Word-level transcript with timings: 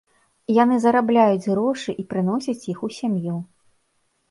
Яны 0.63 0.79
зарабляюць 0.85 1.43
грошы 1.51 1.95
і 2.05 2.07
прыносяць 2.15 2.67
іх 2.75 2.83
у 2.91 2.93
сям'ю. 2.99 3.39